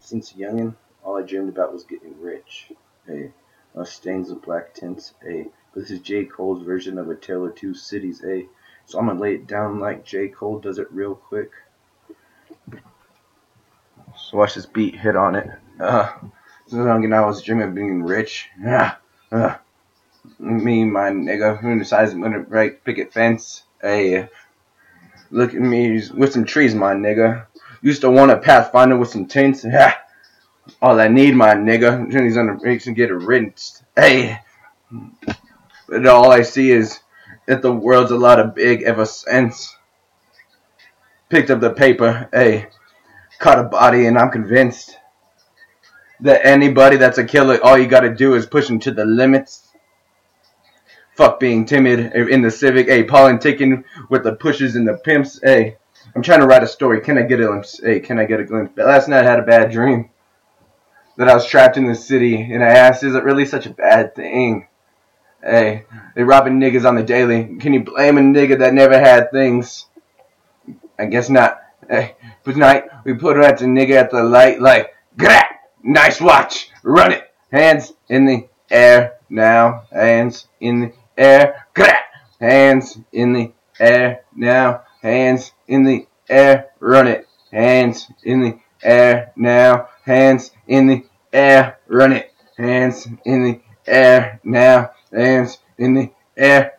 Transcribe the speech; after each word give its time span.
Since 0.00 0.34
youngin', 0.34 0.74
all 1.02 1.16
I 1.16 1.22
dreamed 1.22 1.48
about 1.48 1.72
was 1.72 1.84
getting 1.84 2.20
rich. 2.20 2.70
Hey, 3.06 3.32
Mustangs 3.74 4.28
with 4.28 4.42
black 4.42 4.74
tints. 4.74 5.14
Hey, 5.22 5.46
but 5.72 5.80
this 5.80 5.90
is 5.90 6.00
J. 6.00 6.26
Cole's 6.26 6.62
version 6.62 6.98
of 6.98 7.08
A 7.08 7.16
Tale 7.16 7.46
of 7.46 7.54
Two 7.54 7.72
Cities. 7.72 8.20
Hey, 8.20 8.48
so 8.84 8.98
I'm 8.98 9.06
gonna 9.06 9.18
lay 9.18 9.36
it 9.36 9.46
down 9.46 9.80
like 9.80 10.04
J. 10.04 10.28
Cole 10.28 10.58
does 10.58 10.78
it 10.78 10.92
real 10.92 11.14
quick. 11.14 11.50
So 14.16 14.36
watch 14.36 14.56
this 14.56 14.66
beat 14.66 14.94
hit 14.94 15.16
on 15.16 15.36
it. 15.36 15.48
Uh, 15.80 16.12
since 16.66 16.82
youngin', 16.82 17.14
I 17.14 17.24
was 17.24 17.42
dreaming 17.42 17.68
of 17.68 17.74
being 17.74 18.02
rich. 18.02 18.50
Yeah, 18.60 18.96
uh, 19.32 19.56
me, 20.38 20.84
my 20.84 21.08
nigga, 21.10 21.58
who 21.58 21.78
decides 21.78 22.12
I'm 22.12 22.20
gonna 22.20 22.40
break 22.40 22.84
picket 22.84 23.14
fence. 23.14 23.62
Hey, 23.80 24.28
look 25.30 25.54
at 25.54 25.60
me 25.60 26.02
with 26.14 26.32
some 26.34 26.44
trees, 26.44 26.74
my 26.74 26.92
nigga. 26.92 27.46
Used 27.80 28.00
to 28.02 28.10
want 28.10 28.30
a 28.30 28.38
pathfinder 28.38 28.96
with 28.96 29.10
some 29.10 29.26
tints. 29.26 29.64
All 30.82 31.00
I 31.00 31.08
need, 31.08 31.34
my 31.34 31.54
nigga. 31.54 32.10
Jenny's 32.10 32.36
on 32.36 32.46
the 32.46 32.54
brakes 32.54 32.86
and 32.86 32.96
get 32.96 33.10
it 33.10 33.14
rinsed. 33.14 33.82
Hey. 33.96 34.40
But 35.88 36.06
all 36.06 36.30
I 36.30 36.42
see 36.42 36.70
is 36.70 37.00
that 37.46 37.62
the 37.62 37.72
world's 37.72 38.10
a 38.10 38.16
lot 38.16 38.38
of 38.38 38.54
big 38.54 38.82
ever 38.82 39.06
since. 39.06 39.74
Picked 41.30 41.50
up 41.50 41.60
the 41.60 41.70
paper. 41.70 42.28
Hey. 42.32 42.68
Caught 43.38 43.58
a 43.58 43.64
body 43.64 44.06
and 44.06 44.18
I'm 44.18 44.30
convinced 44.30 44.98
that 46.20 46.44
anybody 46.44 46.96
that's 46.96 47.18
a 47.18 47.24
killer, 47.24 47.58
all 47.62 47.78
you 47.78 47.86
gotta 47.86 48.14
do 48.14 48.34
is 48.34 48.46
push 48.46 48.68
him 48.68 48.80
to 48.80 48.90
the 48.90 49.04
limits. 49.04 49.68
Fuck 51.16 51.40
being 51.40 51.64
timid 51.64 52.12
in 52.14 52.42
the 52.42 52.50
civic. 52.50 52.88
Hey, 52.88 53.04
politicking 53.04 53.84
with 54.08 54.24
the 54.24 54.34
pushes 54.34 54.76
and 54.76 54.86
the 54.86 54.94
pimps. 54.94 55.40
Hey. 55.42 55.76
I'm 56.14 56.22
trying 56.22 56.40
to 56.40 56.46
write 56.46 56.62
a 56.62 56.68
story. 56.68 57.00
Can 57.00 57.18
I 57.18 57.22
get 57.22 57.40
a 57.40 57.46
glimpse? 57.46 57.80
Hey, 57.82 58.00
can 58.00 58.18
I 58.18 58.24
get 58.24 58.40
a 58.40 58.44
glimpse? 58.44 58.72
But 58.74 58.86
Last 58.86 59.08
night 59.08 59.24
I 59.24 59.30
had 59.30 59.38
a 59.38 59.42
bad 59.42 59.70
dream 59.70 60.10
that 61.16 61.28
I 61.28 61.34
was 61.34 61.46
trapped 61.46 61.76
in 61.76 61.86
the 61.86 61.94
city, 61.94 62.40
and 62.40 62.62
I 62.62 62.68
asked, 62.68 63.02
is 63.02 63.14
it 63.14 63.24
really 63.24 63.44
such 63.44 63.66
a 63.66 63.70
bad 63.70 64.14
thing? 64.14 64.68
Hey, 65.42 65.84
they 66.14 66.22
robbing 66.22 66.60
niggas 66.60 66.88
on 66.88 66.94
the 66.94 67.02
daily. 67.02 67.56
Can 67.58 67.72
you 67.72 67.82
blame 67.82 68.18
a 68.18 68.20
nigga 68.20 68.58
that 68.60 68.74
never 68.74 68.98
had 68.98 69.30
things? 69.30 69.86
I 70.98 71.06
guess 71.06 71.28
not. 71.28 71.60
Hey, 71.88 72.16
but 72.44 72.52
tonight 72.52 72.84
we 73.04 73.14
put 73.14 73.36
her 73.36 73.42
at 73.42 73.58
the 73.58 73.64
nigga 73.64 73.94
at 73.94 74.10
the 74.10 74.22
light, 74.22 74.60
like, 74.60 74.94
Grah! 75.16 75.42
nice 75.82 76.20
watch, 76.20 76.70
run 76.82 77.12
it. 77.12 77.24
Hands 77.50 77.92
in 78.08 78.24
the 78.24 78.48
air 78.70 79.18
now, 79.28 79.84
hands 79.92 80.48
in 80.60 80.80
the 80.80 80.92
air, 81.16 81.66
Grah! 81.74 81.98
hands 82.40 82.98
in 83.12 83.32
the 83.32 83.52
air 83.80 84.20
now, 84.34 84.82
hands 85.02 85.52
in 85.66 85.84
the 85.84 86.06
air, 86.28 86.70
run 86.80 87.06
it. 87.06 87.26
Hands 87.52 88.06
in 88.24 88.40
the 88.40 88.58
air 88.82 89.32
now, 89.36 89.88
hands 90.04 90.50
in 90.66 90.86
the 90.86 91.04
air, 91.32 91.78
run 91.86 92.12
it. 92.12 92.32
Hands 92.56 93.08
in 93.24 93.44
the 93.44 93.60
air 93.86 94.40
now, 94.44 94.90
hands 95.12 95.58
in 95.78 95.94
the 95.94 96.10
air. 96.36 96.74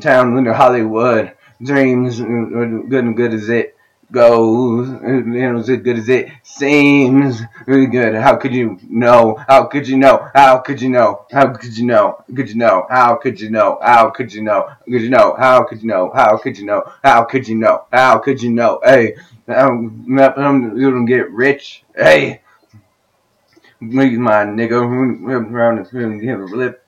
Town 0.00 0.36
under 0.36 0.52
Hollywood, 0.52 1.32
dreams 1.62 2.20
good 2.20 3.04
and 3.04 3.16
good 3.16 3.34
as 3.34 3.48
it 3.48 3.74
goes, 4.10 4.88
you 4.88 5.22
know, 5.22 5.58
as 5.58 5.66
good 5.66 5.98
as 5.98 6.08
it 6.08 6.30
seems. 6.42 7.42
Really 7.66 7.86
good. 7.86 8.14
How 8.14 8.36
could 8.36 8.54
you 8.54 8.78
know? 8.88 9.42
How 9.48 9.64
could 9.64 9.86
you 9.86 9.98
know? 9.98 10.28
How 10.34 10.58
could 10.58 10.80
you 10.80 10.88
know? 10.88 11.26
How 11.30 11.52
could 11.52 11.76
you 11.76 11.86
know? 11.86 12.24
Could 12.34 12.48
you 12.48 12.56
know? 12.56 12.86
How 12.88 13.16
could 13.16 13.40
you 13.40 13.50
know? 13.50 13.78
How 13.82 14.10
could 14.10 14.32
you 14.32 14.42
know? 14.42 14.68
Could 14.86 15.02
you 15.02 15.10
know? 15.10 15.36
How 15.38 15.64
could 15.64 15.82
you 15.82 15.88
know? 15.88 16.10
How 16.14 16.36
could 16.36 16.58
you 16.58 16.66
know? 16.66 16.82
How 17.02 17.24
could 17.24 17.48
you 17.48 17.56
know? 17.56 17.84
How 17.92 18.18
could 18.18 18.42
you 18.42 18.50
know? 18.50 18.80
Hey, 18.82 19.16
I'm, 19.46 20.18
I'm 20.18 20.80
gonna 20.80 21.06
get 21.06 21.30
rich. 21.30 21.84
Hey, 21.94 22.40
me 23.80 24.16
my 24.16 24.44
nigga 24.44 24.72
around 24.72 25.84
the 25.84 25.98
room, 25.98 26.20
give 26.20 26.40
a 26.40 26.44
lip, 26.44 26.84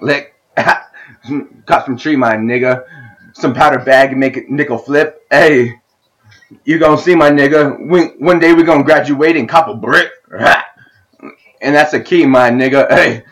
lick, 0.00 0.34
cut 0.56 1.86
some 1.86 1.96
tree, 1.96 2.16
my 2.16 2.34
nigga. 2.36 2.84
Some 3.32 3.52
powder 3.52 3.80
bag 3.80 4.12
and 4.12 4.20
make 4.20 4.38
it 4.38 4.48
nickel 4.48 4.78
flip. 4.78 5.26
Hey 5.30 5.78
you 6.64 6.78
gonna 6.78 7.00
see 7.00 7.14
my 7.14 7.30
nigga. 7.30 8.20
One 8.20 8.38
day 8.38 8.52
we 8.52 8.62
gonna 8.62 8.84
graduate 8.84 9.36
and 9.36 9.48
cop 9.48 9.68
a 9.68 9.74
brick. 9.74 10.10
And 11.62 11.74
that's 11.74 11.92
the 11.92 12.00
key, 12.00 12.26
my 12.26 12.50
nigga. 12.50 12.86
Hey, 12.94 13.22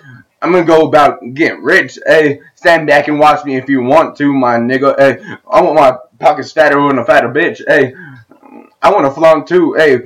I'm 0.40 0.50
gonna 0.50 0.64
go 0.64 0.88
about 0.88 1.20
getting 1.34 1.62
rich. 1.62 1.98
Hey, 2.06 2.40
stand 2.54 2.86
back 2.86 3.06
and 3.06 3.18
watch 3.18 3.44
me 3.44 3.56
if 3.56 3.68
you 3.68 3.82
want 3.82 4.16
to, 4.16 4.32
my 4.32 4.56
nigga. 4.56 4.98
Hey, 4.98 5.22
I 5.48 5.60
want 5.60 5.76
my 5.76 5.96
pockets 6.18 6.50
fatter 6.50 6.76
than 6.88 6.98
a 6.98 7.04
fatter 7.04 7.28
bitch. 7.28 7.62
Hey, 7.66 7.94
I 8.82 8.90
want 8.90 9.06
to 9.06 9.10
flaunt 9.10 9.46
too. 9.46 9.74
Hey, 9.74 9.98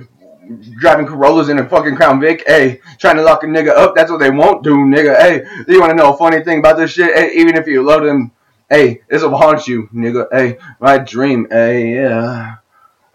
driving 0.79 1.07
Corollas 1.07 1.49
in 1.49 1.59
a 1.59 1.69
fucking 1.69 1.95
Crown 1.95 2.21
Vic. 2.21 2.43
Hey, 2.47 2.81
trying 2.99 3.17
to 3.17 3.23
lock 3.23 3.45
a 3.45 3.47
nigga 3.47 3.71
up. 3.71 3.95
That's 3.95 4.11
what 4.11 4.19
they 4.19 4.31
won't 4.31 4.65
do, 4.65 4.77
nigga. 4.77 5.17
Hey, 5.17 5.45
you 5.69 5.81
want 5.81 5.91
to 5.91 5.97
know 5.97 6.13
a 6.13 6.17
funny 6.17 6.43
thing 6.43 6.59
about 6.59 6.77
this 6.77 6.91
shit? 6.91 7.15
Hey, 7.17 7.35
even 7.37 7.57
if 7.57 7.69
you 7.69 7.83
love 7.83 8.03
them, 8.03 8.33
hey, 8.69 9.03
this 9.09 9.23
will 9.23 9.37
haunt 9.37 9.69
you, 9.69 9.89
nigga. 9.95 10.27
Hey, 10.33 10.59
my 10.81 10.99
dream. 10.99 11.47
Hey, 11.51 11.95
yeah 11.95 12.57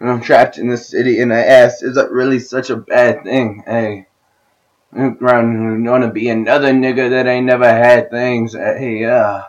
and 0.00 0.10
I'm 0.10 0.20
trapped 0.20 0.58
in 0.58 0.68
the 0.68 0.76
city 0.76 1.20
and 1.20 1.32
I 1.32 1.40
asked, 1.40 1.82
is 1.82 1.94
that 1.94 2.10
really 2.10 2.38
such 2.38 2.70
a 2.70 2.76
bad 2.76 3.24
thing? 3.24 3.62
Hey, 3.66 4.06
I'm 4.92 5.16
gonna 5.16 6.10
be 6.10 6.28
another 6.28 6.72
nigga 6.72 7.10
that 7.10 7.26
ain't 7.26 7.46
never 7.46 7.68
had 7.68 8.10
things. 8.10 8.54
Hey, 8.54 9.04
uh, 9.04 9.42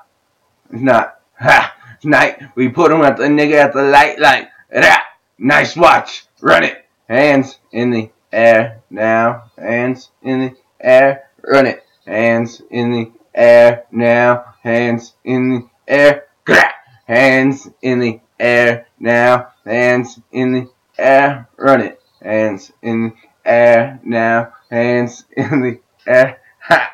it's 0.71 0.81
not. 0.81 1.19
Ha! 1.39 1.75
Tonight 2.01 2.41
we 2.55 2.69
put 2.69 2.91
him 2.91 3.01
at 3.01 3.17
the 3.17 3.23
nigga 3.23 3.55
at 3.55 3.73
the 3.73 3.83
light, 3.83 4.19
like, 4.19 4.49
rah, 4.73 4.97
nice 5.37 5.75
watch, 5.75 6.25
run 6.41 6.63
it. 6.63 6.85
Hands 7.07 7.57
in 7.71 7.91
the 7.91 8.09
air 8.31 8.81
now, 8.89 9.51
hands 9.57 10.11
in 10.21 10.39
the 10.39 10.55
air, 10.79 11.29
run 11.43 11.67
it. 11.67 11.83
Hands 12.05 12.61
in 12.69 12.91
the 12.91 13.11
air 13.33 13.85
now, 13.91 14.55
hands 14.61 15.13
in 15.23 15.49
the 15.49 15.67
air, 15.87 16.25
grah, 16.43 16.71
hands 17.07 17.67
in 17.81 17.99
the 17.99 18.19
air 18.39 18.87
now, 18.99 19.53
hands 19.65 20.19
in 20.31 20.51
the 20.51 20.69
air, 20.97 21.49
run 21.57 21.81
it. 21.81 22.01
Hands 22.21 22.71
in 22.81 23.03
the 23.03 23.13
air 23.49 23.99
now, 24.03 24.53
hands 24.69 25.25
in 25.37 25.61
the 25.61 25.79
air. 26.07 26.39
Ha! 26.59 26.93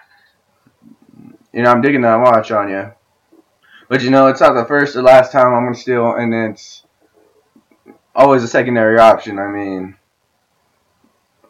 You 1.54 1.64
know, 1.64 1.72
I'm 1.72 1.82
digging 1.82 2.02
that 2.02 2.16
watch 2.16 2.52
on 2.52 2.70
you. 2.70 2.92
But 3.90 4.02
you 4.04 4.10
know, 4.10 4.28
it's 4.28 4.40
not 4.40 4.54
the 4.54 4.66
first 4.66 4.96
or 4.96 5.02
last 5.02 5.32
time 5.32 5.54
I'm 5.54 5.66
gonna 5.66 5.76
steal, 5.76 6.14
and 6.14 6.34
it's 6.34 6.84
always 8.16 8.44
a 8.44 8.48
secondary 8.48 8.98
option. 8.98 9.38
I 9.38 9.48
mean, 9.48 9.98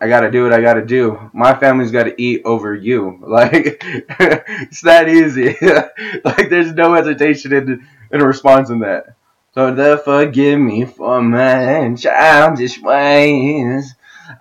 I 0.01 0.07
gotta 0.07 0.31
do 0.31 0.43
what 0.43 0.53
I 0.53 0.61
gotta 0.61 0.83
do. 0.83 1.29
My 1.33 1.53
family's 1.53 1.91
gotta 1.91 2.19
eat 2.19 2.41
over 2.43 2.73
you. 2.73 3.19
Like, 3.31 3.83
it's 3.85 4.81
that 4.81 5.07
easy. 5.07 5.55
like, 6.25 6.49
there's 6.49 6.73
no 6.73 6.95
hesitation 6.95 7.53
in, 7.53 7.87
in 8.11 8.21
a 8.21 8.25
response 8.25 8.71
in 8.71 8.79
that. 8.79 9.15
So 9.53 9.75
therefore 9.75 10.21
forgive 10.27 10.59
me 10.59 10.85
for 10.85 11.21
my 11.21 11.93
childish 11.95 12.81
ways. 12.81 13.95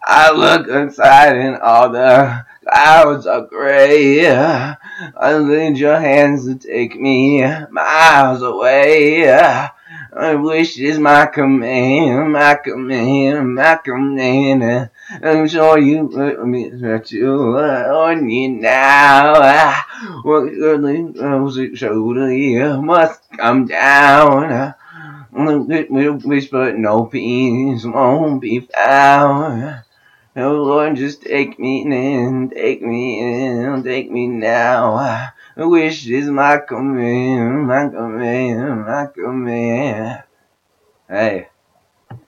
I 0.04 0.31
look 0.31 0.69
inside 0.69 1.37
and 1.37 1.56
all 1.56 1.91
the 1.91 2.47
clouds 2.62 3.26
are 3.26 3.41
gray. 3.41 4.31
I 4.31 5.38
need 5.38 5.78
your 5.78 5.99
hands 5.99 6.47
to 6.47 6.54
take 6.54 6.94
me 6.94 7.43
miles 7.70 8.43
away. 8.43 9.28
I 9.28 10.34
wish 10.37 10.78
is 10.78 11.00
my 11.00 11.26
command, 11.26 12.32
my 12.32 12.54
command, 12.54 13.54
my 13.56 13.81
command. 13.84 14.91
I'm 15.22 15.49
sure 15.49 15.76
you 15.78 16.09
put 16.09 16.47
me 16.47 16.70
to 16.70 17.59
on 17.59 18.28
you 18.31 18.49
now. 18.49 19.75
What 20.22 20.53
surely 20.54 21.76
shoulder 21.76 22.32
you 22.32 22.81
must 22.81 23.28
come 23.37 23.66
down. 23.66 24.75
We'll 25.32 25.64
whisper, 26.18 26.72
no 26.72 27.06
peace 27.06 27.84
won't 27.84 28.41
be 28.41 28.60
found. 28.60 29.84
Oh 30.36 30.52
Lord, 30.52 30.96
just 30.96 31.22
take 31.22 31.58
me 31.58 31.82
in, 31.82 32.50
take 32.50 32.82
me 32.82 33.20
in, 33.20 33.84
take 33.84 34.10
me 34.10 34.26
now. 34.28 34.96
I 34.96 35.31
wish 35.64 36.08
is 36.08 36.31
my 36.31 36.58
command, 36.58 37.66
my 37.69 37.88
command, 37.88 38.87
my 38.87 39.06
command. 39.14 40.25
Hey. 41.08 41.50